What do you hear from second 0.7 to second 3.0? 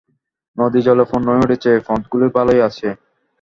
জলে পূর্ণ হয়ে উঠেছে, পথগুলি ভালই আছে।